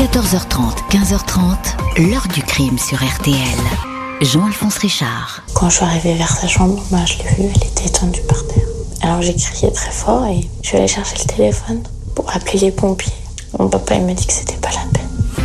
14h30, 0.00 0.88
15h30, 0.88 2.08
l'heure 2.10 2.26
du 2.32 2.42
crime 2.42 2.78
sur 2.78 2.96
RTL. 2.96 3.36
Jean-Alphonse 4.22 4.78
Richard. 4.78 5.42
Quand 5.52 5.68
je 5.68 5.76
suis 5.76 5.84
arrivée 5.84 6.14
vers 6.14 6.34
sa 6.34 6.48
chambre, 6.48 6.82
bah, 6.90 7.04
je 7.04 7.18
l'ai 7.18 7.24
vue, 7.34 7.52
elle 7.54 7.68
était 7.68 7.84
étendue 7.84 8.22
par 8.26 8.46
terre. 8.46 8.64
Alors 9.02 9.20
j'ai 9.20 9.34
crié 9.34 9.70
très 9.70 9.90
fort 9.90 10.24
et 10.24 10.40
je 10.62 10.68
suis 10.68 10.78
allée 10.78 10.88
chercher 10.88 11.16
le 11.18 11.24
téléphone 11.26 11.82
pour 12.14 12.34
appeler 12.34 12.60
les 12.60 12.70
pompiers. 12.70 13.12
Mon 13.58 13.68
papa 13.68 13.96
il 13.96 14.06
m'a 14.06 14.14
dit 14.14 14.26
que 14.26 14.32
c'était 14.32 14.56
pas 14.56 14.70
la 14.70 14.90
peine. 14.90 15.44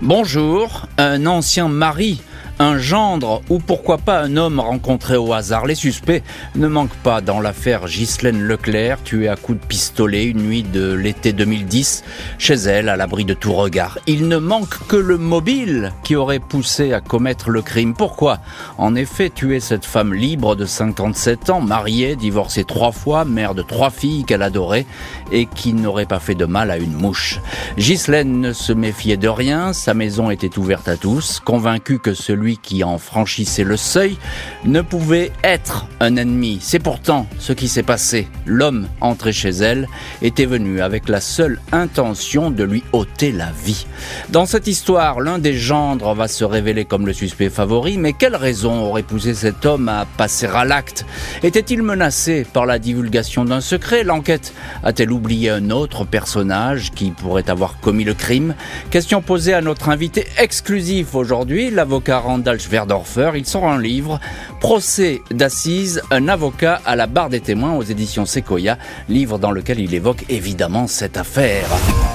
Bonjour, 0.00 0.88
un 0.98 1.24
ancien 1.26 1.68
mari 1.68 2.20
un 2.62 2.78
gendre 2.78 3.42
ou 3.50 3.58
pourquoi 3.58 3.98
pas 3.98 4.20
un 4.20 4.36
homme 4.36 4.60
rencontré 4.60 5.16
au 5.16 5.32
hasard. 5.32 5.66
Les 5.66 5.74
suspects 5.74 6.22
ne 6.54 6.68
manquent 6.68 6.96
pas 7.02 7.20
dans 7.20 7.40
l'affaire 7.40 7.86
Ghislaine 7.86 8.40
Leclerc, 8.40 9.02
tuée 9.02 9.28
à 9.28 9.34
coups 9.34 9.60
de 9.60 9.66
pistolet 9.66 10.26
une 10.26 10.42
nuit 10.42 10.62
de 10.62 10.92
l'été 10.92 11.32
2010, 11.32 12.04
chez 12.38 12.54
elle, 12.54 12.88
à 12.88 12.96
l'abri 12.96 13.24
de 13.24 13.34
tout 13.34 13.52
regard. 13.52 13.98
Il 14.06 14.28
ne 14.28 14.36
manque 14.36 14.86
que 14.86 14.96
le 14.96 15.18
mobile 15.18 15.92
qui 16.04 16.14
aurait 16.14 16.38
poussé 16.38 16.92
à 16.92 17.00
commettre 17.00 17.50
le 17.50 17.62
crime. 17.62 17.94
Pourquoi 17.94 18.38
En 18.78 18.94
effet, 18.94 19.28
tuer 19.28 19.58
cette 19.58 19.84
femme 19.84 20.14
libre 20.14 20.54
de 20.54 20.64
57 20.64 21.50
ans, 21.50 21.60
mariée, 21.60 22.14
divorcée 22.14 22.64
trois 22.64 22.92
fois, 22.92 23.24
mère 23.24 23.56
de 23.56 23.62
trois 23.62 23.90
filles 23.90 24.24
qu'elle 24.24 24.42
adorait 24.42 24.86
et 25.32 25.46
qui 25.46 25.72
n'aurait 25.72 26.06
pas 26.06 26.20
fait 26.20 26.36
de 26.36 26.44
mal 26.44 26.70
à 26.70 26.76
une 26.76 26.94
mouche? 26.94 27.40
Ghislaine 27.76 28.40
ne 28.40 28.52
se 28.52 28.72
méfiait 28.72 29.16
de 29.16 29.28
rien, 29.28 29.72
sa 29.72 29.94
maison 29.94 30.30
était 30.30 30.58
ouverte 30.58 30.86
à 30.86 30.96
tous, 30.96 31.40
convaincu 31.44 31.98
que 31.98 32.14
celui 32.14 32.51
qui 32.56 32.84
en 32.84 32.98
franchissait 32.98 33.64
le 33.64 33.76
seuil 33.76 34.16
ne 34.64 34.80
pouvait 34.80 35.32
être 35.44 35.86
un 36.00 36.16
ennemi. 36.16 36.58
C'est 36.60 36.78
pourtant 36.78 37.26
ce 37.38 37.52
qui 37.52 37.68
s'est 37.68 37.82
passé. 37.82 38.28
L'homme 38.46 38.88
entré 39.00 39.32
chez 39.32 39.50
elle 39.50 39.88
était 40.20 40.46
venu 40.46 40.80
avec 40.80 41.08
la 41.08 41.20
seule 41.20 41.60
intention 41.72 42.50
de 42.50 42.64
lui 42.64 42.82
ôter 42.92 43.32
la 43.32 43.50
vie. 43.64 43.86
Dans 44.30 44.46
cette 44.46 44.66
histoire, 44.66 45.20
l'un 45.20 45.38
des 45.38 45.54
gendres 45.54 46.14
va 46.14 46.28
se 46.28 46.44
révéler 46.44 46.84
comme 46.84 47.06
le 47.06 47.12
suspect 47.12 47.50
favori, 47.50 47.98
mais 47.98 48.12
quelle 48.12 48.36
raison 48.36 48.80
aurait 48.82 49.02
poussé 49.02 49.34
cet 49.34 49.66
homme 49.66 49.88
à 49.88 50.06
passer 50.16 50.46
à 50.46 50.64
l'acte? 50.64 51.04
Était-il 51.42 51.82
menacé 51.82 52.44
par 52.52 52.66
la 52.66 52.78
divulgation 52.78 53.44
d'un 53.44 53.60
secret? 53.60 54.04
L'enquête 54.04 54.52
a-t-elle 54.82 55.12
oublié 55.12 55.50
un 55.50 55.70
autre 55.70 56.04
personnage 56.04 56.90
qui 56.92 57.10
pourrait 57.10 57.50
avoir 57.50 57.80
commis 57.80 58.04
le 58.04 58.14
crime? 58.14 58.54
Question 58.90 59.22
posée 59.22 59.54
à 59.54 59.60
notre 59.60 59.88
invité 59.88 60.26
exclusif 60.38 61.14
aujourd'hui, 61.14 61.70
l'avocat 61.70 62.18
Randall 62.42 62.58
Schwerdorfer. 62.58 63.30
Il 63.36 63.46
sort 63.46 63.68
un 63.68 63.80
livre, 63.80 64.18
Procès 64.58 65.22
d'assises, 65.30 66.02
un 66.10 66.26
avocat 66.26 66.80
à 66.84 66.96
la 66.96 67.06
barre 67.06 67.28
des 67.28 67.38
témoins 67.38 67.74
aux 67.74 67.84
éditions 67.84 68.26
Sequoia, 68.26 68.78
livre 69.08 69.38
dans 69.38 69.52
lequel 69.52 69.78
il 69.78 69.94
évoque 69.94 70.24
évidemment 70.28 70.88
cette 70.88 71.16
affaire. 71.16 71.66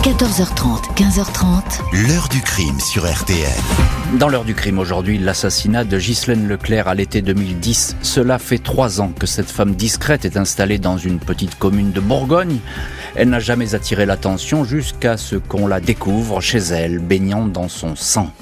14h30, 0.03 0.95
15h30. 0.95 2.09
L'heure 2.09 2.27
du 2.27 2.41
crime 2.41 2.77
sur 2.81 3.09
RTL. 3.09 3.47
Dans 4.19 4.27
l'heure 4.27 4.43
du 4.43 4.53
crime 4.53 4.79
aujourd'hui, 4.79 5.17
l'assassinat 5.17 5.85
de 5.85 5.97
Ghislaine 5.97 6.47
Leclerc 6.49 6.89
à 6.89 6.95
l'été 6.95 7.21
2010. 7.21 7.95
Cela 8.01 8.37
fait 8.37 8.59
trois 8.59 8.99
ans 8.99 9.13
que 9.17 9.27
cette 9.27 9.49
femme 9.49 9.75
discrète 9.75 10.25
est 10.25 10.35
installée 10.35 10.77
dans 10.77 10.97
une 10.97 11.19
petite 11.19 11.57
commune 11.57 11.91
de 11.91 12.01
Bourgogne. 12.01 12.57
Elle 13.15 13.29
n'a 13.29 13.39
jamais 13.39 13.75
attiré 13.75 14.05
l'attention 14.05 14.65
jusqu'à 14.65 15.15
ce 15.15 15.37
qu'on 15.37 15.67
la 15.67 15.79
découvre 15.79 16.41
chez 16.41 16.59
elle, 16.59 16.99
baignant 16.99 17.45
dans 17.45 17.69
son 17.69 17.95
sang. 17.95 18.33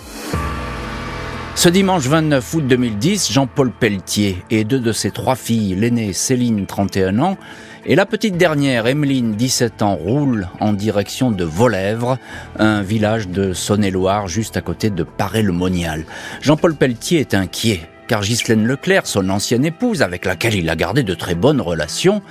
Ce 1.55 1.69
dimanche 1.69 2.05
29 2.07 2.53
août 2.53 2.67
2010, 2.67 3.31
Jean-Paul 3.31 3.71
Pelletier 3.71 4.43
et 4.51 4.65
deux 4.65 4.81
de 4.81 4.91
ses 4.91 5.09
trois 5.09 5.37
filles, 5.37 5.73
l'aînée 5.73 6.11
Céline, 6.11 6.65
31 6.65 7.17
ans, 7.19 7.37
et 7.85 7.95
la 7.95 8.05
petite 8.05 8.35
dernière, 8.35 8.87
Emeline, 8.87 9.35
17 9.35 9.81
ans, 9.81 9.95
roulent 9.95 10.49
en 10.59 10.73
direction 10.73 11.31
de 11.31 11.45
Volèvre, 11.45 12.17
un 12.59 12.81
village 12.81 13.29
de 13.29 13.53
Saône-et-Loire 13.53 14.27
juste 14.27 14.57
à 14.57 14.61
côté 14.61 14.89
de 14.89 15.03
Paray-le-Monial. 15.03 16.03
Jean-Paul 16.41 16.75
Pelletier 16.75 17.21
est 17.21 17.33
inquiet 17.33 17.79
car 18.07 18.21
Ghislaine 18.21 18.65
Leclerc, 18.65 19.07
son 19.07 19.29
ancienne 19.29 19.65
épouse, 19.65 20.01
avec 20.01 20.25
laquelle 20.25 20.55
il 20.55 20.69
a 20.69 20.75
gardé 20.75 21.03
de 21.03 21.13
très 21.13 21.35
bonnes 21.35 21.61
relations, 21.61 22.21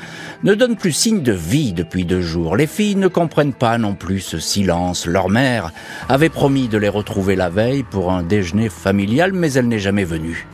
ne 0.42 0.54
donne 0.54 0.76
plus 0.76 0.92
signe 0.92 1.22
de 1.22 1.32
vie 1.32 1.72
depuis 1.72 2.04
deux 2.04 2.22
jours. 2.22 2.56
Les 2.56 2.66
filles 2.66 2.96
ne 2.96 3.08
comprennent 3.08 3.52
pas 3.54 3.78
non 3.78 3.94
plus 3.94 4.20
ce 4.20 4.38
silence. 4.38 5.06
Leur 5.06 5.28
mère 5.28 5.72
avait 6.08 6.28
promis 6.28 6.68
de 6.68 6.78
les 6.78 6.88
retrouver 6.88 7.36
la 7.36 7.50
veille 7.50 7.82
pour 7.82 8.12
un 8.12 8.22
déjeuner 8.22 8.68
familial, 8.68 9.32
mais 9.32 9.52
elle 9.52 9.68
n'est 9.68 9.78
jamais 9.78 10.04
venue. 10.04 10.46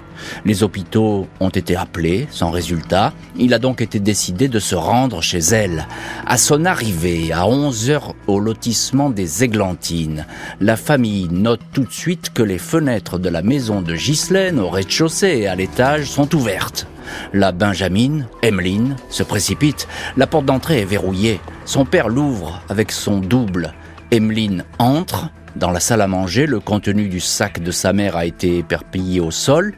Les 0.45 0.63
hôpitaux 0.63 1.27
ont 1.41 1.49
été 1.49 1.77
appelés, 1.77 2.27
sans 2.31 2.51
résultat. 2.51 3.13
Il 3.37 3.55
a 3.55 3.59
donc 3.59 3.81
été 3.81 4.01
décidé 4.01 4.49
de 4.49 4.59
se 4.59 4.75
rendre 4.75 5.23
chez 5.23 5.39
elle. 5.39 5.87
À 6.27 6.39
son 6.39 6.65
arrivée, 6.65 7.33
à 7.33 7.47
11 7.47 7.91
heures 7.91 8.15
au 8.27 8.41
lotissement 8.41 9.11
des 9.11 9.45
Églantines, 9.45 10.27
la 10.61 10.77
famille 10.77 11.29
note 11.31 11.61
tout 11.73 11.85
de 11.85 11.93
suite 11.93 12.33
que 12.33 12.43
les 12.43 12.59
fenêtres 12.59 13.19
de 13.19 13.29
la 13.29 13.43
maison 13.43 13.83
de 13.83 13.95
Ghislaine 13.95 14.59
au 14.59 14.69
rez-de-chaussée 14.69 15.39
et 15.39 15.49
à 15.49 15.55
l'étage 15.55 16.05
sont 16.05 16.35
ouvertes. 16.35 16.87
La 17.33 17.53
Benjamine, 17.53 18.27
Emmeline, 18.43 18.97
se 19.09 19.23
précipite. 19.23 19.89
La 20.17 20.27
porte 20.27 20.47
d'entrée 20.47 20.81
est 20.81 20.85
verrouillée. 20.85 21.41
Son 21.65 21.85
père 21.85 22.09
l'ouvre 22.09 22.63
avec 22.69 22.93
son 22.93 23.19
double. 23.19 23.75
Emmeline 24.13 24.65
entre. 24.79 25.31
Dans 25.57 25.71
la 25.71 25.81
salle 25.81 26.01
à 26.01 26.07
manger, 26.07 26.47
le 26.47 26.61
contenu 26.61 27.09
du 27.09 27.21
sac 27.21 27.61
de 27.61 27.71
sa 27.73 27.93
mère 27.93 28.17
a 28.17 28.25
été 28.25 28.59
éperpillé 28.59 29.21
au 29.21 29.31
sol. 29.31 29.75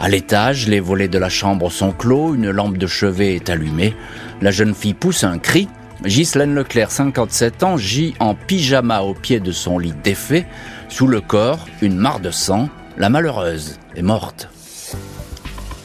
À 0.00 0.08
l'étage, 0.08 0.68
les 0.68 0.78
volets 0.78 1.08
de 1.08 1.18
la 1.18 1.28
chambre 1.28 1.70
sont 1.70 1.90
clos, 1.90 2.34
une 2.34 2.50
lampe 2.50 2.78
de 2.78 2.86
chevet 2.86 3.34
est 3.34 3.50
allumée. 3.50 3.96
La 4.40 4.52
jeune 4.52 4.74
fille 4.74 4.94
pousse 4.94 5.24
un 5.24 5.38
cri. 5.38 5.68
Ghislaine 6.04 6.54
Leclerc, 6.54 6.92
57 6.92 7.64
ans, 7.64 7.76
gît 7.76 8.14
en 8.20 8.36
pyjama 8.36 9.00
au 9.00 9.14
pied 9.14 9.40
de 9.40 9.50
son 9.50 9.78
lit 9.78 9.94
défait. 10.04 10.46
Sous 10.88 11.08
le 11.08 11.20
corps, 11.20 11.66
une 11.82 11.96
mare 11.96 12.20
de 12.20 12.30
sang. 12.30 12.68
La 12.96 13.08
malheureuse 13.08 13.80
est 13.96 14.02
morte. 14.02 14.48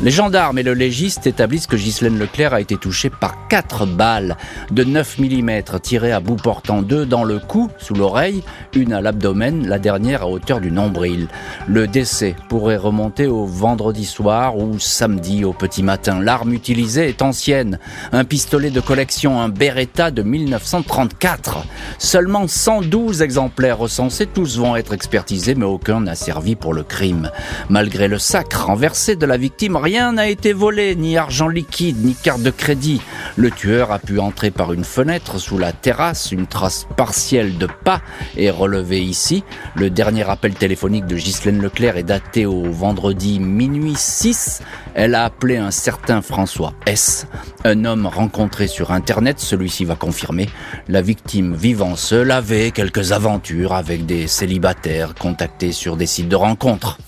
Les 0.02 0.12
gendarmes 0.12 0.58
et 0.58 0.64
le 0.64 0.74
légiste 0.74 1.28
établissent 1.28 1.68
que 1.68 1.76
Ghislaine 1.76 2.18
Leclerc 2.18 2.54
a 2.54 2.60
été 2.60 2.76
touchée 2.76 3.10
par 3.10 3.48
quatre 3.48 3.86
balles 3.86 4.36
de 4.72 4.84
9 4.84 5.20
mm 5.20 5.62
tirées 5.82 6.12
à 6.12 6.20
bout 6.20 6.36
portant 6.36 6.82
deux 6.82 7.06
dans 7.06 7.24
le 7.24 7.40
cou, 7.40 7.70
sous 7.78 7.94
l'oreille, 7.94 8.44
une 8.74 8.92
à 8.92 9.02
l'abdomen, 9.02 9.68
la 9.68 9.80
dernière 9.80 10.24
à 10.24 10.28
hauteur 10.28 10.60
du 10.60 10.72
nombril. 10.72 11.28
Le 11.68 11.88
décès 11.88 12.36
pourrait 12.50 12.78
remonter 12.78 13.28
au 13.28 13.46
vendredi 13.46 14.04
soir 14.06 14.58
ou 14.58 14.80
samedi 14.80 15.46
au 15.46 15.54
petit 15.54 15.84
matin. 15.84 16.20
L'arme 16.20 16.54
utilisée 16.54 17.08
est 17.08 17.22
ancienne, 17.22 17.80
un 18.12 18.26
pistolet 18.26 18.72
de 18.72 18.82
collection, 18.82 19.40
un 19.40 19.50
Beretta 19.50 20.12
de 20.12 20.24
1934. 20.24 21.66
Seulement 21.98 22.48
112 22.48 23.22
exemplaires 23.22 23.78
recensés, 23.78 24.26
tous 24.26 24.58
vont 24.58 24.76
être 24.76 24.94
expertisés, 24.94 25.56
mais 25.56 25.66
aucun 25.66 26.02
n'a 26.02 26.16
servi 26.16 26.56
pour 26.56 26.74
le 26.74 26.84
crime. 26.84 27.30
Malgré 27.70 28.08
le 28.08 28.18
sac 28.18 28.54
renversé 28.54 29.16
de 29.16 29.26
la 29.26 29.38
victime, 29.38 29.78
Rien 29.84 30.14
n'a 30.14 30.30
été 30.30 30.54
volé, 30.54 30.96
ni 30.96 31.18
argent 31.18 31.50
liquide, 31.50 32.06
ni 32.06 32.16
carte 32.16 32.42
de 32.42 32.52
crédit. 32.52 33.02
Le 33.36 33.52
tueur 33.52 33.92
a 33.92 34.00
pu 34.00 34.18
entrer 34.18 34.50
par 34.50 34.72
une 34.72 34.86
fenêtre 34.86 35.40
sous 35.40 35.58
la 35.58 35.74
terrasse. 35.74 36.32
Une 36.32 36.48
trace 36.48 36.88
partielle 36.96 37.58
de 37.58 37.68
pas 37.68 38.02
est 38.38 38.50
relevée 38.50 39.02
ici. 39.02 39.44
Le 39.76 39.90
dernier 39.90 40.30
appel 40.30 40.54
téléphonique 40.54 41.06
de 41.06 41.18
Ghislaine 41.18 41.62
Leclerc 41.62 41.98
est 41.98 42.04
daté 42.04 42.46
au 42.46 42.72
vendredi 42.72 43.42
minuit 43.42 43.98
6. 43.98 44.62
Elle 44.94 45.16
a 45.16 45.26
appelé 45.26 45.58
un 45.58 45.72
certain 45.72 46.22
François 46.22 46.74
S. 46.86 47.28
Un 47.66 47.84
homme 47.84 48.06
rencontré 48.06 48.68
sur 48.68 48.92
Internet, 48.92 49.42
celui-ci 49.42 49.84
va 49.84 49.96
confirmer. 49.96 50.48
La 50.88 51.02
victime 51.02 51.56
vivant 51.56 51.98
seule 51.98 52.32
avait 52.32 52.72
quelques 52.72 53.12
aventures 53.12 53.74
avec 53.74 54.06
des 54.06 54.28
célibataires 54.28 55.14
contactés 55.14 55.74
sur 55.74 55.98
des 55.98 56.06
sites 56.06 56.30
de 56.30 56.38
rencontres. 56.38 57.00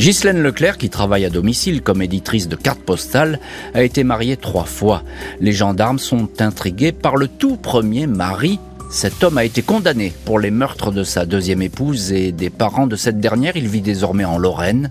Ghislaine 0.00 0.42
Leclerc, 0.42 0.78
qui 0.78 0.88
travaille 0.88 1.26
à 1.26 1.28
domicile 1.28 1.82
comme 1.82 2.00
éditrice 2.00 2.48
de 2.48 2.56
cartes 2.56 2.80
postales, 2.80 3.38
a 3.74 3.82
été 3.82 4.02
mariée 4.02 4.38
trois 4.38 4.64
fois. 4.64 5.02
Les 5.42 5.52
gendarmes 5.52 5.98
sont 5.98 6.40
intrigués 6.40 6.92
par 6.92 7.16
le 7.16 7.28
tout 7.28 7.58
premier 7.58 8.06
mari. 8.06 8.58
Cet 8.90 9.22
homme 9.22 9.36
a 9.36 9.44
été 9.44 9.60
condamné 9.60 10.14
pour 10.24 10.38
les 10.38 10.50
meurtres 10.50 10.90
de 10.90 11.04
sa 11.04 11.26
deuxième 11.26 11.60
épouse 11.60 12.12
et 12.12 12.32
des 12.32 12.48
parents 12.48 12.86
de 12.86 12.96
cette 12.96 13.20
dernière. 13.20 13.58
Il 13.58 13.68
vit 13.68 13.82
désormais 13.82 14.24
en 14.24 14.38
Lorraine. 14.38 14.90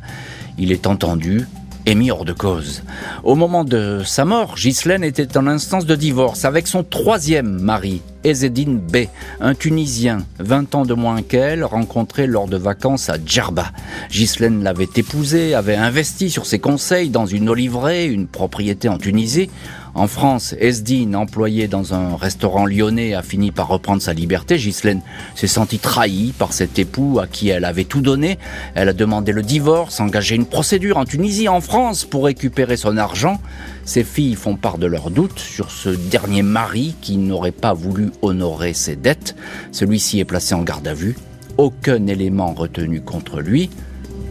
Il 0.60 0.72
est 0.72 0.86
entendu 0.86 1.48
et 1.88 1.96
mis 1.96 2.12
hors 2.12 2.24
de 2.24 2.34
cause. 2.34 2.84
Au 3.24 3.34
moment 3.34 3.64
de 3.64 4.04
sa 4.06 4.26
mort, 4.26 4.58
Ghislaine 4.58 5.04
était 5.04 5.40
en 5.40 5.48
instance 5.48 5.88
de 5.88 5.96
divorce 5.96 6.46
avec 6.46 6.68
son 6.68 6.84
troisième 6.84 7.60
mari, 7.60 8.04
Ezedine 8.24 8.80
B, 8.80 9.08
un 9.40 9.56
Tunisien, 9.56 10.26
20 10.40 10.76
ans 10.76 10.86
de 10.86 10.94
moins 10.94 11.22
qu'elle, 11.22 11.64
rencontré 11.64 12.28
lors 12.28 12.48
de 12.48 12.58
vacances 12.58 13.10
à 13.10 13.18
Djerba. 13.24 13.72
Ghislaine 14.12 14.64
l'avait 14.64 14.88
épousé, 14.96 15.54
avait 15.54 15.76
investi 15.76 16.30
sur 16.30 16.46
ses 16.46 16.60
conseils 16.60 17.10
dans 17.10 17.26
une 17.26 17.50
oliveraie, 17.50 18.08
une 18.08 18.28
propriété 18.28 18.90
en 18.90 18.98
Tunisie. 18.98 19.50
En 20.00 20.08
France, 20.08 20.56
Esdine, 20.58 21.14
employé 21.14 21.68
dans 21.68 21.94
un 21.94 22.16
restaurant 22.16 22.66
lyonnais, 22.66 23.16
a 23.16 23.22
fini 23.22 23.52
par 23.52 23.68
reprendre 23.68 24.02
sa 24.02 24.14
liberté. 24.14 24.56
Ghislaine 24.56 25.02
s'est 25.36 25.46
sentie 25.46 25.78
trahie 25.78 26.34
par 26.40 26.54
cet 26.54 26.80
époux 26.80 27.20
à 27.20 27.28
qui 27.28 27.50
elle 27.50 27.66
avait 27.66 27.84
tout 27.84 28.00
donné. 28.00 28.40
Elle 28.76 28.88
a 28.88 28.94
demandé 28.94 29.34
le 29.34 29.42
divorce, 29.42 30.00
engagé 30.00 30.36
une 30.36 30.46
procédure 30.46 30.96
en 30.96 31.04
Tunisie, 31.04 31.50
en 31.50 31.60
France, 31.60 32.06
pour 32.06 32.24
récupérer 32.24 32.78
son 32.78 32.96
argent. 32.96 33.42
Ses 33.84 34.06
filles 34.06 34.36
font 34.36 34.56
part 34.56 34.78
de 34.78 34.88
leurs 34.88 35.12
doutes 35.12 35.38
sur 35.40 35.70
ce 35.70 35.90
dernier 35.90 36.44
mari 36.44 36.96
qui 37.02 37.18
n'aurait 37.18 37.52
pas 37.52 37.74
voulu 37.74 38.12
honorer 38.22 38.72
ses 38.72 38.96
dettes. 38.96 39.36
Celui-ci 39.74 40.22
est 40.22 40.26
placé 40.26 40.56
en 40.56 40.62
garde 40.62 40.88
à 40.88 40.94
vue. 40.94 41.18
Aucun 41.58 42.08
élément 42.08 42.54
retenu 42.54 43.02
contre 43.02 43.42
lui. 43.42 43.70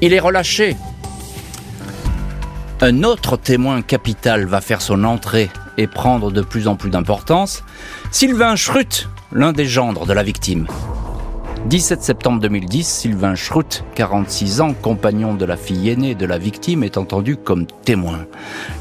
Il 0.00 0.14
est 0.14 0.18
relâché. 0.18 0.76
Un 2.80 3.02
autre 3.02 3.36
témoin 3.36 3.82
capital 3.82 4.44
va 4.44 4.60
faire 4.60 4.80
son 4.80 5.02
entrée 5.02 5.50
et 5.78 5.88
prendre 5.88 6.30
de 6.30 6.42
plus 6.42 6.68
en 6.68 6.76
plus 6.76 6.90
d'importance. 6.90 7.64
Sylvain 8.12 8.54
Schrut, 8.54 9.08
l'un 9.32 9.52
des 9.52 9.66
gendres 9.66 10.06
de 10.06 10.12
la 10.12 10.22
victime. 10.22 10.68
17 11.68 12.02
septembre 12.02 12.40
2010, 12.40 12.82
Sylvain 12.88 13.34
Schrut, 13.34 13.84
46 13.94 14.62
ans, 14.62 14.72
compagnon 14.72 15.34
de 15.34 15.44
la 15.44 15.58
fille 15.58 15.90
aînée 15.90 16.14
de 16.14 16.24
la 16.24 16.38
victime, 16.38 16.82
est 16.82 16.96
entendu 16.96 17.36
comme 17.36 17.66
témoin. 17.66 18.20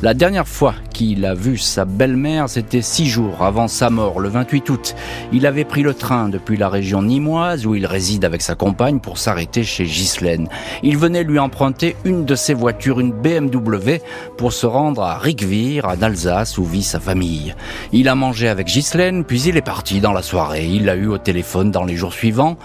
La 0.02 0.14
dernière 0.14 0.48
fois 0.48 0.74
qu'il 0.94 1.26
a 1.26 1.34
vu 1.34 1.58
sa 1.58 1.84
belle-mère, 1.84 2.48
c'était 2.48 2.82
six 2.82 3.08
jours 3.08 3.44
avant 3.44 3.68
sa 3.68 3.90
mort, 3.90 4.22
le 4.22 4.30
28 4.30 4.70
août. 4.70 4.96
Il 5.34 5.46
avait 5.46 5.66
pris 5.66 5.84
le 5.84 5.94
train 5.94 6.30
depuis 6.30 6.56
la 6.56 6.70
région 6.70 7.02
nimoise, 7.02 7.66
où 7.66 7.76
il 7.76 7.86
réside 7.86 8.24
avec 8.24 8.42
sa 8.42 8.56
compagne, 8.56 9.02
pour 9.02 9.18
s'arrêter 9.18 9.66
chez 9.66 9.84
Ghislaine. 9.84 10.48
Il 10.82 10.98
venait 10.98 11.26
lui 11.26 11.40
emprunter 11.40 11.98
une 12.06 12.24
de 12.24 12.36
ses 12.36 12.54
voitures, 12.54 13.02
une 13.02 13.12
BMW, 13.12 14.00
pour 14.38 14.54
se 14.54 14.66
rendre 14.66 15.04
à 15.04 15.18
Riquevire, 15.18 15.90
en 15.90 16.02
Alsace, 16.02 16.58
où 16.58 16.64
vit 16.64 16.84
sa 16.84 17.02
famille. 17.02 17.54
Il 17.92 18.08
a 18.08 18.16
mangé 18.16 18.48
avec 18.48 18.68
Ghislaine, 18.68 19.26
puis 19.26 19.42
il 19.42 19.58
est 19.58 19.62
parti 19.62 20.00
dans 20.00 20.14
la 20.14 20.22
soirée. 20.22 20.68
Il 20.68 20.86
l'a 20.86 20.96
eu 20.96 21.08
au 21.08 21.18
téléphone 21.18 21.70
dans 21.70 21.84
les 21.84 21.98
jours 21.98 22.14
suivants. 22.14 22.56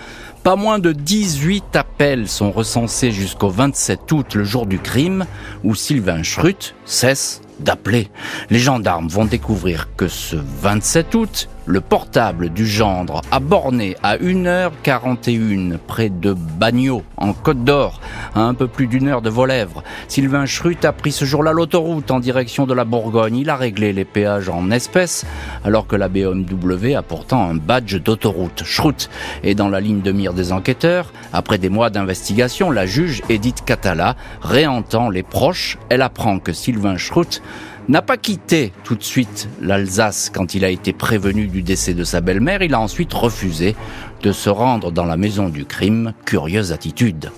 Pas 0.43 0.57
moins 0.57 0.81
de 0.81 0.91
18 0.91 1.77
appels 1.77 2.27
sont 2.27 2.51
recensés 2.51 3.13
jusqu'au 3.13 3.49
27 3.49 4.11
août, 4.11 4.35
le 4.35 4.43
jour 4.43 4.67
du 4.67 4.81
crime, 4.81 5.25
où 5.63 5.77
Sylvain 5.77 6.25
Schrut 6.25 6.75
cesse 6.85 7.43
d'appeler. 7.61 8.11
Les 8.51 8.59
gendarmes 8.59 9.07
vont 9.07 9.25
découvrir 9.25 9.91
que 9.97 10.09
ce 10.09 10.35
27 10.35 11.15
août, 11.15 11.49
le 11.67 11.81
portable 11.81 12.51
du 12.51 12.67
gendre 12.67 13.21
a 13.31 13.41
borné 13.41 13.97
à 14.03 14.17
1h41 14.17 15.79
près 15.79 16.09
de 16.09 16.33
Bagnols, 16.33 17.03
en 17.17 17.33
Côte 17.33 17.65
d'Or, 17.65 18.01
à 18.35 18.41
un 18.41 18.55
peu 18.55 18.67
plus 18.67 18.87
d'une 18.87 19.09
heure 19.09 19.23
de 19.23 19.31
Volèvre. 19.31 19.83
Sylvain 20.09 20.47
Schrut 20.47 20.85
a 20.85 20.93
pris 20.93 21.13
ce 21.13 21.25
jour-là 21.25 21.53
l'autoroute 21.53 22.11
en 22.11 22.21
direction 22.21 22.67
de 22.67 22.75
la 22.75 22.85
Bourgogne. 22.85 23.37
Il 23.37 23.51
a 23.51 23.57
réglé 23.57 23.93
les 23.93 24.05
péages 24.05 24.49
en 24.49 24.71
espèces, 24.71 25.25
alors 25.65 25.87
que 25.87 25.97
la 25.97 26.09
BMW 26.09 26.95
a 26.95 27.03
pourtant 27.03 27.49
un 27.49 27.55
badge 27.55 27.97
d'autoroute. 27.97 28.63
Schrut 28.65 29.09
est 29.43 29.55
dans 29.55 29.69
la 29.69 29.81
ligne 29.81 30.01
de 30.03 30.13
mire 30.13 30.35
des 30.35 30.53
enquêteurs. 30.53 31.13
Après 31.33 31.59
des 31.59 31.69
mois 31.69 31.91
d'investigation, 31.91 32.71
la 32.71 32.87
juge 32.87 33.23
Edith 33.29 33.65
Catala 33.65 34.17
réentend 34.43 35.11
les 35.11 35.23
proches. 35.23 35.79
Elle 35.89 36.03
apprend 36.03 36.39
que 36.39 36.53
Sylvain 36.53 36.97
Schrut 36.97 37.43
n'a 37.89 38.03
pas 38.03 38.17
quitté 38.17 38.73
tout 38.85 38.95
de 38.95 39.03
suite 39.03 39.49
l'Alsace 39.61 40.31
quand 40.33 40.55
il 40.55 40.65
a 40.65 40.69
été 40.69 40.93
prévenu 40.93 41.47
du 41.53 41.63
décès 41.63 41.95
de 41.95 42.03
sa 42.03 42.21
belle-mère. 42.21 42.63
Il 42.63 42.75
a 42.75 42.81
ensuite 42.81 43.13
refusé 43.13 43.77
de 44.23 44.33
se 44.33 44.51
rendre 44.51 44.91
dans 44.91 45.05
la 45.05 45.17
maison 45.17 45.49
du 45.49 45.65
crime. 45.65 46.15
Curieuse 46.25 46.73
attitude. 46.73 47.31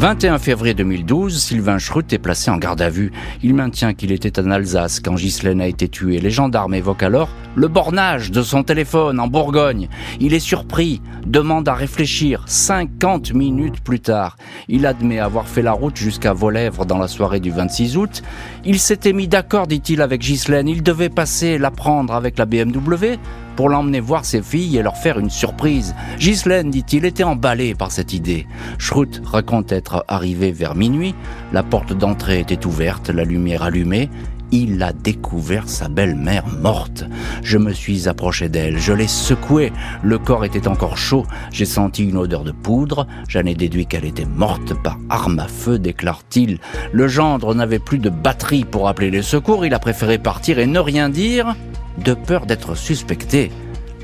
21 0.00 0.38
février 0.38 0.72
2012, 0.72 1.38
Sylvain 1.38 1.76
Schrut 1.76 2.10
est 2.10 2.18
placé 2.18 2.50
en 2.50 2.56
garde 2.56 2.80
à 2.80 2.88
vue. 2.88 3.12
Il 3.42 3.52
maintient 3.52 3.92
qu'il 3.92 4.12
était 4.12 4.40
en 4.40 4.50
Alsace 4.50 4.98
quand 4.98 5.12
Ghislaine 5.12 5.60
a 5.60 5.66
été 5.66 5.88
tuée. 5.88 6.20
Les 6.20 6.30
gendarmes 6.30 6.72
évoquent 6.72 7.02
alors 7.02 7.28
le 7.54 7.68
bornage 7.68 8.30
de 8.30 8.40
son 8.40 8.62
téléphone 8.62 9.20
en 9.20 9.26
Bourgogne. 9.26 9.90
Il 10.18 10.32
est 10.32 10.40
surpris, 10.40 11.02
demande 11.26 11.68
à 11.68 11.74
réfléchir. 11.74 12.44
50 12.46 13.34
minutes 13.34 13.80
plus 13.80 14.00
tard, 14.00 14.38
il 14.68 14.86
admet 14.86 15.18
avoir 15.18 15.46
fait 15.46 15.60
la 15.60 15.72
route 15.72 15.98
jusqu'à 15.98 16.32
Volèvre 16.32 16.86
dans 16.86 16.96
la 16.96 17.06
soirée 17.06 17.40
du 17.40 17.50
26 17.50 17.98
août. 17.98 18.22
Il 18.64 18.78
s'était 18.78 19.12
mis 19.12 19.28
d'accord, 19.28 19.66
dit-il, 19.66 20.00
avec 20.00 20.22
Ghislaine. 20.22 20.68
Il 20.68 20.82
devait 20.82 21.10
passer 21.10 21.58
la 21.58 21.70
prendre 21.70 22.14
avec 22.14 22.38
la 22.38 22.46
BMW 22.46 23.18
pour 23.60 23.68
l'emmener 23.68 24.00
voir 24.00 24.24
ses 24.24 24.40
filles 24.40 24.78
et 24.78 24.82
leur 24.82 24.96
faire 24.96 25.18
une 25.18 25.28
surprise. 25.28 25.94
Ghislaine, 26.18 26.70
dit-il, 26.70 27.04
était 27.04 27.24
emballé 27.24 27.74
par 27.74 27.92
cette 27.92 28.14
idée. 28.14 28.46
Schrut 28.78 29.20
raconte 29.22 29.70
être 29.70 30.02
arrivé 30.08 30.50
vers 30.50 30.74
minuit. 30.74 31.14
La 31.52 31.62
porte 31.62 31.92
d'entrée 31.92 32.40
était 32.40 32.64
ouverte, 32.64 33.10
la 33.10 33.24
lumière 33.24 33.62
allumée. 33.62 34.08
Il 34.50 34.82
a 34.82 34.94
découvert 34.94 35.68
sa 35.68 35.90
belle-mère 35.90 36.46
morte. 36.46 37.04
Je 37.42 37.58
me 37.58 37.74
suis 37.74 38.08
approché 38.08 38.48
d'elle, 38.48 38.78
je 38.78 38.94
l'ai 38.94 39.06
secouée. 39.06 39.74
Le 40.02 40.16
corps 40.16 40.46
était 40.46 40.66
encore 40.66 40.96
chaud. 40.96 41.26
J'ai 41.52 41.66
senti 41.66 42.08
une 42.08 42.16
odeur 42.16 42.44
de 42.44 42.52
poudre. 42.52 43.06
J'en 43.28 43.44
ai 43.44 43.54
déduit 43.54 43.84
qu'elle 43.84 44.06
était 44.06 44.24
morte 44.24 44.72
par 44.82 44.96
arme 45.10 45.38
à 45.38 45.48
feu, 45.48 45.78
déclare-t-il. 45.78 46.60
Le 46.92 47.08
gendre 47.08 47.54
n'avait 47.54 47.78
plus 47.78 47.98
de 47.98 48.08
batterie 48.08 48.64
pour 48.64 48.88
appeler 48.88 49.10
les 49.10 49.20
secours. 49.20 49.66
Il 49.66 49.74
a 49.74 49.78
préféré 49.78 50.16
partir 50.16 50.58
et 50.58 50.66
ne 50.66 50.78
rien 50.78 51.10
dire 51.10 51.54
de 52.02 52.14
peur 52.14 52.46
d'être 52.46 52.74
suspecté. 52.74 53.50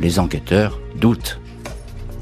Les 0.00 0.18
enquêteurs 0.18 0.80
doutent. 0.96 1.40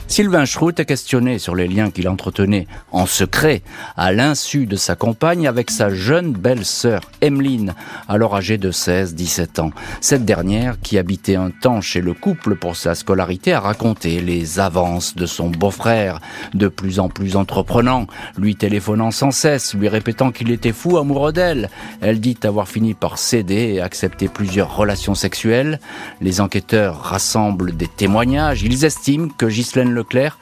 Sylvain 0.06 0.44
Schrut 0.44 0.78
est 0.78 0.84
questionné 0.84 1.38
sur 1.38 1.54
les 1.54 1.66
liens 1.66 1.90
qu'il 1.90 2.08
entretenait 2.08 2.66
en 2.92 3.06
secret 3.06 3.62
à 3.96 4.12
l'insu 4.12 4.66
de 4.66 4.76
sa 4.76 4.96
compagne 4.96 5.48
avec 5.48 5.70
sa 5.70 5.90
jeune 5.90 6.32
belle-sœur 6.32 7.00
Emmeline, 7.22 7.74
alors 8.06 8.36
âgée 8.36 8.58
de 8.58 8.70
16-17 8.70 9.60
ans. 9.60 9.70
Cette 10.00 10.24
dernière, 10.24 10.78
qui 10.80 10.98
habitait 10.98 11.36
un 11.36 11.50
temps 11.50 11.80
chez 11.80 12.02
le 12.02 12.12
couple 12.12 12.54
pour 12.54 12.76
sa 12.76 12.94
scolarité, 12.94 13.54
a 13.54 13.60
raconté 13.60 14.20
les 14.20 14.60
avances 14.60 15.16
de 15.16 15.26
son 15.26 15.48
beau-frère, 15.48 16.20
de 16.52 16.68
plus 16.68 17.00
en 17.00 17.08
plus 17.08 17.34
entreprenant, 17.34 18.06
lui 18.36 18.56
téléphonant 18.56 19.10
sans 19.10 19.30
cesse, 19.30 19.74
lui 19.74 19.88
répétant 19.88 20.32
qu'il 20.32 20.50
était 20.50 20.72
fou 20.72 20.98
amoureux 20.98 21.32
d'elle. 21.32 21.70
Elle 22.00 22.20
dit 22.20 22.36
avoir 22.44 22.68
fini 22.68 22.94
par 22.94 23.18
céder 23.18 23.74
et 23.74 23.80
accepter 23.80 24.28
plusieurs 24.28 24.76
relations 24.76 25.14
sexuelles. 25.14 25.80
Les 26.20 26.40
enquêteurs 26.40 27.00
rassemblent 27.00 27.74
des 27.74 27.88
témoignages. 27.88 28.62
Ils 28.62 28.84
estiment 28.84 29.28
que 29.28 29.46
Ghislaine 29.46 29.94
Leclerc 29.94 30.38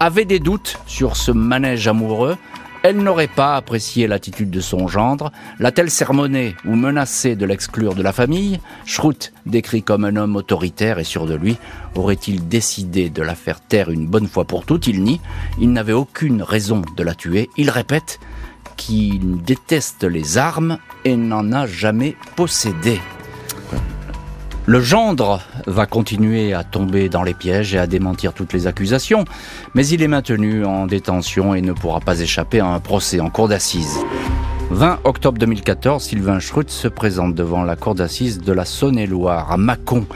avait 0.00 0.24
des 0.24 0.40
doutes 0.40 0.78
sur 0.86 1.16
ce 1.16 1.30
manège 1.30 1.86
amoureux. 1.86 2.36
Elle 2.82 2.98
n'aurait 2.98 3.28
pas 3.28 3.56
apprécié 3.56 4.06
l'attitude 4.06 4.50
de 4.50 4.60
son 4.60 4.88
gendre. 4.88 5.32
L'a-t-elle 5.58 5.90
sermonné 5.90 6.54
ou 6.66 6.74
menacé 6.74 7.34
de 7.34 7.46
l'exclure 7.46 7.94
de 7.94 8.02
la 8.02 8.12
famille? 8.12 8.60
Schrut, 8.84 9.32
décrit 9.46 9.82
comme 9.82 10.04
un 10.04 10.16
homme 10.16 10.36
autoritaire 10.36 10.98
et 10.98 11.04
sûr 11.04 11.24
de 11.24 11.34
lui, 11.34 11.56
aurait-il 11.94 12.46
décidé 12.46 13.08
de 13.08 13.22
la 13.22 13.34
faire 13.34 13.62
taire 13.62 13.90
une 13.90 14.06
bonne 14.06 14.28
fois 14.28 14.44
pour 14.44 14.66
toutes? 14.66 14.86
Il 14.86 15.02
nie. 15.02 15.22
Il 15.58 15.72
n'avait 15.72 15.94
aucune 15.94 16.42
raison 16.42 16.82
de 16.94 17.02
la 17.02 17.14
tuer. 17.14 17.48
Il 17.56 17.70
répète 17.70 18.20
qu'il 18.76 19.42
déteste 19.42 20.04
les 20.04 20.36
armes 20.36 20.78
et 21.06 21.16
n'en 21.16 21.52
a 21.52 21.66
jamais 21.66 22.16
possédé. 22.36 23.00
Le 24.66 24.80
gendre 24.80 25.42
va 25.66 25.84
continuer 25.84 26.54
à 26.54 26.64
tomber 26.64 27.10
dans 27.10 27.22
les 27.22 27.34
pièges 27.34 27.74
et 27.74 27.78
à 27.78 27.86
démentir 27.86 28.32
toutes 28.32 28.54
les 28.54 28.66
accusations, 28.66 29.26
mais 29.74 29.86
il 29.86 30.02
est 30.02 30.08
maintenu 30.08 30.64
en 30.64 30.86
détention 30.86 31.54
et 31.54 31.60
ne 31.60 31.72
pourra 31.72 32.00
pas 32.00 32.20
échapper 32.20 32.60
à 32.60 32.66
un 32.66 32.80
procès 32.80 33.20
en 33.20 33.28
cour 33.28 33.46
d'assises. 33.48 33.98
20 34.70 35.00
octobre 35.04 35.38
2014, 35.38 36.02
Sylvain 36.02 36.40
Schrut 36.40 36.68
se 36.70 36.88
présente 36.88 37.34
devant 37.34 37.62
la 37.62 37.76
cour 37.76 37.94
d'assises 37.94 38.40
de 38.40 38.52
la 38.52 38.64
Saône-et-Loire, 38.64 39.52
à 39.52 39.56
Mâcon. 39.56 40.06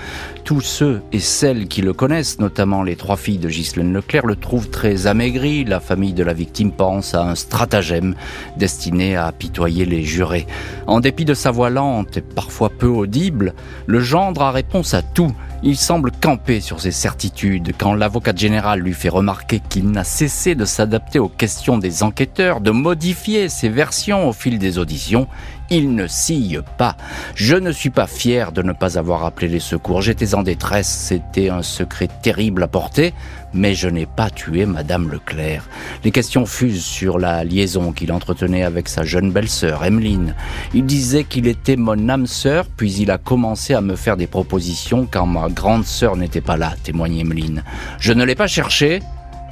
Tous 0.45 0.62
ceux 0.62 1.02
et 1.12 1.21
celles 1.21 1.69
qui 1.69 1.83
le 1.83 1.93
connaissent, 1.93 2.40
notamment 2.40 2.83
les 2.83 2.97
trois 2.97 3.17
filles 3.17 3.38
de 3.38 3.49
Ghislaine 3.49 3.93
Leclerc, 3.93 4.26
le 4.26 4.37
trouvent 4.37 4.71
très 4.71 5.07
amaigri. 5.07 5.64
La 5.64 5.81
famille 5.81 6.14
de 6.14 6.25
la 6.25 6.33
victime 6.33 6.73
pense 6.73 7.14
à 7.14 7.23
un 7.23 7.35
stratagème 7.35 8.14
destiné 8.57 9.17
à 9.17 9.26
apitoyer 9.26 9.85
les 9.85 10.02
jurés. 10.02 10.47
En 10.87 11.00
dépit 11.00 11.26
de 11.26 11.35
sa 11.35 11.50
voix 11.50 11.71
lente 11.71 12.17
et 12.17 12.23
parfois 12.23 12.71
peu 12.71 12.88
audible, 12.88 13.55
le 13.87 14.00
gendre 14.00 14.43
a 14.43 14.50
réponse 14.50 14.95
à 14.95 15.02
tout. 15.02 15.33
Il 15.64 15.76
semble 15.76 16.12
camper 16.12 16.60
sur 16.60 16.80
ses 16.80 16.92
certitudes 16.92 17.72
quand 17.76 17.92
l'avocat 17.92 18.32
général 18.34 18.78
lui 18.78 18.94
fait 18.94 19.08
remarquer 19.08 19.58
qu'il 19.58 19.90
n'a 19.90 20.04
cessé 20.04 20.54
de 20.54 20.64
s'adapter 20.64 21.18
aux 21.18 21.28
questions 21.28 21.78
des 21.78 22.04
enquêteurs, 22.04 22.60
de 22.60 22.70
modifier 22.70 23.48
ses 23.48 23.68
versions 23.68 24.28
au 24.28 24.32
fil 24.32 24.60
des 24.60 24.78
auditions. 24.78 25.26
Il 25.70 25.94
ne 25.94 26.06
sille 26.06 26.60
pas. 26.78 26.96
Je 27.34 27.54
ne 27.54 27.72
suis 27.72 27.90
pas 27.90 28.06
fier 28.06 28.52
de 28.52 28.62
ne 28.62 28.72
pas 28.72 28.98
avoir 28.98 29.26
appelé 29.26 29.48
les 29.48 29.60
secours. 29.60 30.00
J'étais 30.00 30.34
en 30.34 30.42
détresse. 30.42 30.88
C'était 30.88 31.50
un 31.50 31.62
secret 31.62 32.08
terrible 32.22 32.62
à 32.62 32.68
porter. 32.68 33.12
Mais 33.52 33.75
je 33.75 33.88
n'ai 33.88 34.06
pas 34.06 34.30
tué 34.30 34.64
Madame 34.64 35.10
Leclerc. 35.10 35.68
Les 36.04 36.10
questions 36.10 36.46
fusent 36.46 36.84
sur 36.84 37.18
la 37.18 37.44
liaison 37.44 37.92
qu'il 37.92 38.12
entretenait 38.12 38.62
avec 38.62 38.88
sa 38.88 39.04
jeune 39.04 39.30
belle-sœur, 39.30 39.84
Emmeline. 39.84 40.34
Il 40.72 40.87
disait 40.87 41.25
qu'il 41.25 41.46
était 41.46 41.76
mon 41.76 42.08
âme 42.08 42.26
sœur, 42.26 42.66
puis 42.76 42.92
il 42.94 43.10
a 43.10 43.18
commencé 43.18 43.75
à 43.75 43.80
me 43.80 43.96
faire 43.96 44.16
des 44.16 44.26
propositions 44.26 45.08
quand 45.10 45.26
ma 45.26 45.48
grande 45.48 45.87
sœur 45.87 46.16
n'était 46.16 46.42
pas 46.42 46.56
là, 46.58 46.75
témoigne 46.82 47.20
Emmeline. 47.20 47.62
Je 47.98 48.12
ne 48.12 48.25
l'ai 48.25 48.34
pas 48.34 48.46
cherché, 48.46 49.00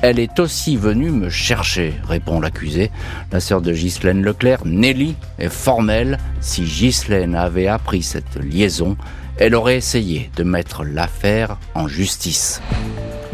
Elle 0.02 0.18
est 0.18 0.38
aussi 0.40 0.76
venue 0.76 1.10
me 1.10 1.30
chercher, 1.30 1.94
répond 2.06 2.40
l'accusé. 2.40 2.90
La 3.32 3.40
sœur 3.40 3.62
de 3.62 3.72
Ghislaine 3.72 4.22
Leclerc, 4.22 4.66
Nelly, 4.66 5.16
est 5.38 5.48
formelle. 5.48 6.18
Si 6.40 6.62
Ghislaine 6.62 7.34
avait 7.34 7.66
appris 7.66 8.02
cette 8.02 8.36
liaison, 8.36 8.96
elle 9.38 9.54
aurait 9.54 9.76
essayé 9.76 10.30
de 10.36 10.44
mettre 10.44 10.84
l'affaire 10.84 11.58
en 11.74 11.88
justice. 11.88 12.60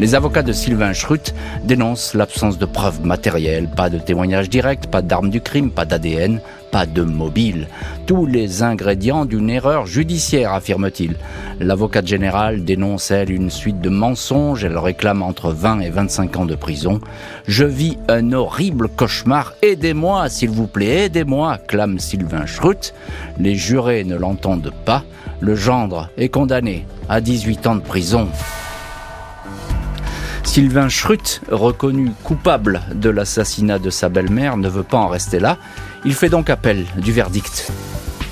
Les 0.03 0.17
avocats 0.17 0.43
de 0.43 0.53
Sylvain 0.53 0.93
Schrut 0.95 1.33
dénoncent 1.63 2.15
l'absence 2.15 2.59
de 2.59 2.67
preuves 2.67 3.07
matérielles, 3.07 3.69
pas 3.69 3.89
de 3.89 3.99
témoignages 3.99 4.51
directs, 4.51 4.89
pas 4.89 5.01
d'armes 5.01 5.31
du 5.31 5.41
crime, 5.41 5.71
pas 5.71 5.85
d'ADN, 5.85 6.41
pas 6.73 6.87
de 6.87 7.03
mobile. 7.03 7.69
Tous 8.05 8.27
les 8.27 8.65
ingrédients 8.65 9.27
d'une 9.27 9.49
erreur 9.49 9.87
judiciaire, 9.87 10.55
affirme-t-il. 10.55 11.15
L'avocate 11.61 12.09
générale 12.09 12.65
dénonce, 12.65 13.13
elle, 13.13 13.31
une 13.31 13.49
suite 13.49 13.81
de 13.81 13.91
mensonges. 13.91 14.65
Elle 14.65 14.77
réclame 14.77 15.23
entre 15.23 15.53
20 15.53 15.79
et 15.83 15.91
25 15.91 16.37
ans 16.37 16.47
de 16.47 16.57
prison. 16.57 17.01
Je 17.47 17.65
vis 17.65 17.97
un 18.09 18.33
horrible 18.33 18.89
cauchemar. 18.89 19.55
Aidez-moi, 19.63 20.29
s'il 20.29 20.51
vous 20.51 20.67
plaît, 20.67 21.05
aidez-moi, 21.05 21.59
clame 21.69 22.01
Sylvain 22.01 22.47
Schrut. 22.47 22.93
Les 23.39 23.55
jurés 23.55 24.03
ne 24.03 24.17
l'entendent 24.17 24.73
pas. 24.85 25.05
Le 25.39 25.55
gendre 25.55 26.11
est 26.19 26.29
condamné 26.29 26.87
à 27.09 27.21
18 27.21 27.69
ans 27.69 27.77
de 27.77 27.83
prison. 27.83 28.27
Sylvain 30.45 30.89
Schrut, 30.89 31.41
reconnu 31.51 32.13
coupable 32.25 32.83
de 32.95 33.09
l'assassinat 33.09 33.79
de 33.79 33.91
sa 33.91 34.09
belle-mère, 34.09 34.57
ne 34.57 34.69
veut 34.69 34.83
pas 34.83 34.99
en 34.99 35.09
rester 35.09 35.41
là. 35.41 35.57
Il 36.05 36.15
fait 36.15 36.29
donc 36.29 36.51
appel 36.51 36.87
du 36.97 37.13
verdict. 37.13 37.73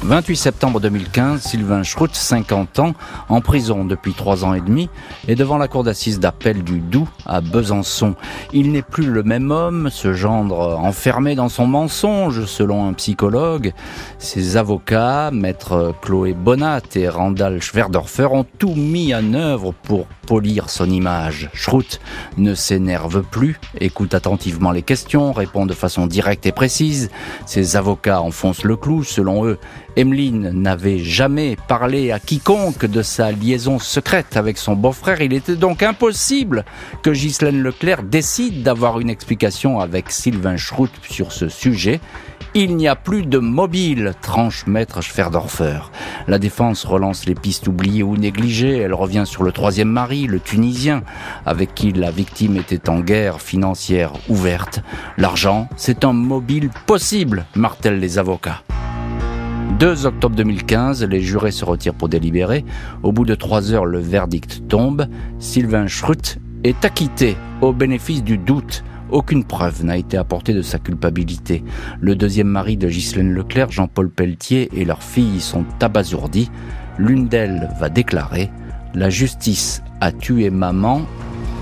28 0.02 0.36
septembre 0.36 0.80
2015, 0.80 1.42
Sylvain 1.42 1.82
Schrut, 1.82 2.14
50 2.14 2.78
ans, 2.78 2.94
en 3.28 3.42
prison 3.42 3.84
depuis 3.84 4.14
trois 4.14 4.46
ans 4.46 4.54
et 4.54 4.62
demi, 4.62 4.88
est 5.28 5.34
devant 5.34 5.58
la 5.58 5.68
cour 5.68 5.84
d'assises 5.84 6.18
d'appel 6.18 6.64
du 6.64 6.80
Doubs 6.80 7.06
à 7.26 7.42
Besançon. 7.42 8.14
Il 8.54 8.72
n'est 8.72 8.82
plus 8.82 9.04
le 9.04 9.22
même 9.22 9.50
homme, 9.50 9.90
ce 9.90 10.14
gendre 10.14 10.78
enfermé 10.78 11.34
dans 11.34 11.50
son 11.50 11.66
mensonge, 11.66 12.46
selon 12.46 12.88
un 12.88 12.94
psychologue. 12.94 13.74
Ses 14.18 14.56
avocats, 14.56 15.30
maître 15.32 15.94
Chloé 16.00 16.32
Bonat 16.32 16.80
et 16.94 17.08
Randall 17.08 17.60
Schwerdorfer, 17.60 18.28
ont 18.32 18.46
tout 18.58 18.74
mis 18.74 19.14
en 19.14 19.34
œuvre 19.34 19.74
pour 19.82 20.06
polir 20.26 20.70
son 20.70 20.88
image. 20.88 21.50
Schrut 21.52 22.00
ne 22.38 22.54
s'énerve 22.54 23.22
plus, 23.22 23.60
écoute 23.80 24.14
attentivement 24.14 24.70
les 24.70 24.82
questions, 24.82 25.32
répond 25.32 25.66
de 25.66 25.74
façon 25.74 26.06
directe 26.06 26.46
et 26.46 26.52
précise. 26.52 27.10
Ses 27.46 27.76
avocats 27.76 28.22
enfoncent 28.22 28.64
le 28.64 28.76
clou, 28.76 29.04
selon 29.04 29.44
eux. 29.44 29.58
Emeline 29.96 30.50
n'avait 30.50 30.98
jamais 30.98 31.56
parlé 31.68 32.12
à 32.12 32.18
quiconque 32.18 32.86
de 32.86 33.02
sa 33.02 33.32
liaison 33.32 33.78
secrète 33.78 34.36
avec 34.36 34.58
son 34.58 34.74
beau-frère. 34.74 35.20
Il 35.20 35.32
était 35.32 35.56
donc 35.56 35.82
impossible 35.82 36.64
que 37.02 37.10
Ghislaine 37.10 37.62
Leclerc 37.62 38.02
décide 38.02 38.62
d'avoir 38.62 39.00
une 39.00 39.10
explication 39.10 39.80
avec 39.80 40.10
Sylvain 40.10 40.56
Schrut 40.56 40.92
sur 41.08 41.32
ce 41.32 41.48
sujet. 41.48 42.00
Il 42.54 42.76
n'y 42.76 42.88
a 42.88 42.96
plus 42.96 43.26
de 43.26 43.38
mobile, 43.38 44.14
tranche 44.22 44.66
maître 44.66 45.02
Schwerdorfer. 45.02 45.90
La 46.26 46.40
défense 46.40 46.84
relance 46.84 47.26
les 47.26 47.36
pistes 47.36 47.68
oubliées 47.68 48.02
ou 48.02 48.16
négligées. 48.16 48.78
Elle 48.78 48.94
revient 48.94 49.24
sur 49.24 49.44
le 49.44 49.52
troisième 49.52 49.90
mari, 49.90 50.26
le 50.26 50.40
Tunisien, 50.40 51.02
avec 51.46 51.74
qui 51.74 51.92
la 51.92 52.10
victime 52.10 52.56
était 52.56 52.88
en 52.88 53.00
guerre 53.00 53.40
financière 53.40 54.12
ouverte. 54.28 54.80
L'argent, 55.16 55.68
c'est 55.76 56.04
un 56.04 56.12
mobile 56.12 56.70
possible, 56.86 57.46
martèlent 57.54 58.00
les 58.00 58.18
avocats. 58.18 58.62
2 59.80 60.04
octobre 60.04 60.36
2015, 60.36 61.04
les 61.04 61.22
jurés 61.22 61.52
se 61.52 61.64
retirent 61.64 61.94
pour 61.94 62.10
délibérer. 62.10 62.66
Au 63.02 63.12
bout 63.12 63.24
de 63.24 63.34
trois 63.34 63.72
heures, 63.72 63.86
le 63.86 63.98
verdict 63.98 64.68
tombe. 64.68 65.06
Sylvain 65.38 65.86
Schrut 65.86 66.36
est 66.64 66.84
acquitté 66.84 67.34
au 67.62 67.72
bénéfice 67.72 68.22
du 68.22 68.36
doute. 68.36 68.84
Aucune 69.10 69.42
preuve 69.42 69.82
n'a 69.82 69.96
été 69.96 70.18
apportée 70.18 70.52
de 70.52 70.60
sa 70.60 70.78
culpabilité. 70.78 71.64
Le 71.98 72.14
deuxième 72.14 72.48
mari 72.48 72.76
de 72.76 72.90
Ghislaine 72.90 73.32
Leclerc, 73.32 73.72
Jean-Paul 73.72 74.10
Pelletier, 74.10 74.68
et 74.74 74.84
leur 74.84 75.02
fille 75.02 75.40
sont 75.40 75.64
abasourdis. 75.80 76.50
L'une 76.98 77.28
d'elles 77.28 77.70
va 77.80 77.88
déclarer 77.88 78.50
La 78.92 79.08
justice 79.08 79.82
a 80.02 80.12
tué 80.12 80.50
maman 80.50 81.06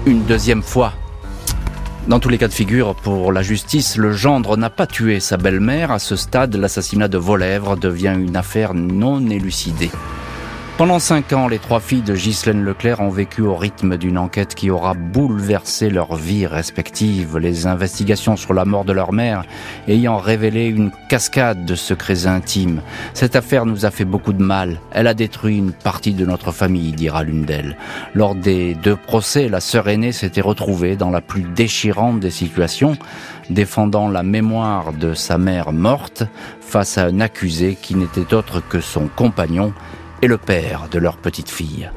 une 0.07 0.25
deuxième 0.25 0.63
fois. 0.63 0.93
Dans 2.09 2.21
tous 2.21 2.31
les 2.31 2.39
cas 2.39 2.49
de 2.49 2.55
figure, 2.55 2.95
pour 2.95 3.33
la 3.33 3.43
justice, 3.43 3.99
le 3.99 4.13
gendre 4.13 4.57
n'a 4.57 4.71
pas 4.71 4.87
tué 4.87 5.21
sa 5.21 5.37
belle-mère. 5.37 5.91
À 5.91 5.99
ce 5.99 6.17
stade, 6.17 6.57
l'assassinat 6.57 7.07
de 7.07 7.19
Volèvre 7.19 7.77
devient 7.77 8.17
une 8.19 8.35
affaire 8.35 8.73
non 8.73 9.29
élucidée. 9.29 9.91
Pendant 10.79 11.01
cinq 11.01 11.33
ans, 11.33 11.49
les 11.49 11.59
trois 11.59 11.81
filles 11.81 12.03
de 12.03 12.15
Ghislaine 12.15 12.63
Leclerc 12.63 13.01
ont 13.01 13.09
vécu 13.09 13.43
au 13.43 13.57
rythme 13.57 13.97
d'une 13.97 14.17
enquête 14.17 14.55
qui 14.55 14.71
aura 14.71 14.95
bouleversé 14.95 15.91
leur 15.91 16.15
vie 16.15 16.47
respective, 16.47 17.37
les 17.37 17.67
investigations 17.67 18.37
sur 18.37 18.55
la 18.55 18.65
mort 18.65 18.85
de 18.85 18.93
leur 18.93 19.13
mère 19.13 19.43
ayant 19.89 20.19
révélé 20.19 20.67
une 20.67 20.93
cascade 21.09 21.65
de 21.65 21.75
secrets 21.75 22.29
intimes. 22.29 22.81
Cette 23.13 23.35
affaire 23.35 23.67
nous 23.67 23.87
a 23.87 23.91
fait 23.91 24.05
beaucoup 24.05 24.33
de 24.33 24.41
mal. 24.41 24.81
Elle 24.93 25.09
a 25.09 25.15
détruit 25.15 25.59
une 25.59 25.73
partie 25.73 26.15
de 26.15 26.25
notre 26.25 26.53
famille, 26.53 26.93
dira 26.93 27.25
l'une 27.25 27.45
d'elles. 27.45 27.77
Lors 28.15 28.37
des 28.37 28.77
deux 28.77 28.95
procès, 28.95 29.49
la 29.49 29.59
sœur 29.59 29.89
aînée 29.89 30.13
s'était 30.13 30.41
retrouvée 30.41 30.95
dans 30.95 31.11
la 31.11 31.21
plus 31.21 31.43
déchirante 31.43 32.21
des 32.21 32.31
situations, 32.31 32.97
défendant 33.51 34.09
la 34.09 34.23
mémoire 34.23 34.93
de 34.93 35.15
sa 35.15 35.39
mère 35.39 35.73
morte 35.73 36.23
face 36.61 36.99
à 36.99 37.07
un 37.07 37.19
accusé 37.19 37.77
qui 37.83 37.97
n'était 37.97 38.33
autre 38.33 38.61
que 38.61 38.81
son 38.81 39.09
compagnon 39.09 39.75
et 40.23 40.27
le 40.27 40.39
père 40.39 40.89
de 40.91 40.99
leur 40.99 41.17
petite 41.17 41.51
fille. 41.51 41.91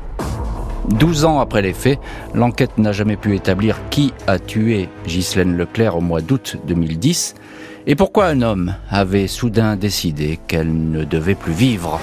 Douze 0.90 1.26
ans 1.26 1.40
après 1.40 1.62
les 1.62 1.74
faits, 1.74 2.00
l'enquête 2.34 2.78
n'a 2.78 2.92
jamais 2.92 3.16
pu 3.16 3.36
établir 3.36 3.78
qui 3.90 4.14
a 4.28 4.40
tué 4.40 4.90
Ghislaine 5.06 5.56
Leclerc 5.56 5.96
au 5.96 6.02
mois 6.02 6.22
d'août 6.22 6.58
2010 6.68 7.36
et 7.88 7.96
pourquoi 7.96 8.28
un 8.28 8.42
homme 8.42 8.76
avait 8.90 9.28
soudain 9.28 9.76
décidé 9.76 10.40
qu'elle 10.48 10.92
ne 10.92 11.04
devait 11.04 11.36
plus 11.36 11.54
vivre. 11.54 12.00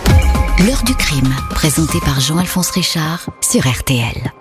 L'heure 0.67 0.83
du 0.85 0.95
crime, 0.95 1.33
présenté 1.51 1.99
par 2.01 2.21
Jean-Alphonse 2.21 2.71
Richard 2.71 3.31
sur 3.41 3.67
RTL. 3.67 4.33